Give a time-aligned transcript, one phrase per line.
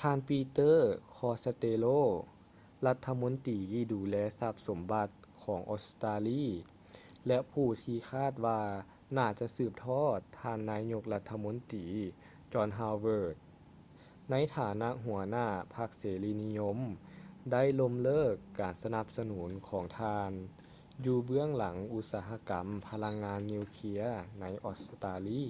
[0.00, 0.72] ທ່ານ ປີເຕີ
[1.16, 3.56] ຄອດສະເຕໂລ peter costello ລັດຖະມົນຕີ
[3.92, 5.08] ດູແລຊັບສົມບັດ
[5.42, 6.44] ຂອງອົດສະຕາລີ
[7.26, 8.62] ແລະ ຜູ້ທີ່ຄາດວ່າ
[9.14, 11.86] ໜ້າຈະສືບທອດ ທ່ານນາຍົກລັດຖະມົນຕີ
[12.52, 16.78] ຈອນ ຮາວເວີດ john howard ໃນຖານະຫົວໜ້າພັກເສລີນິຍົມ
[17.52, 20.30] ໄດ້ລົ້ມເລີກການສະໜັບສະໜູນຂອງທ່ານ
[21.04, 24.02] ຢູ່ເບື້ອງຫຼັງອຸດສະຫະກຳພະລັງງານນິວເຄຼຍ
[24.40, 25.44] ໃນອົດສະຕາລີ